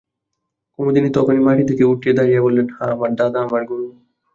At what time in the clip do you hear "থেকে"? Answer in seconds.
1.69-1.83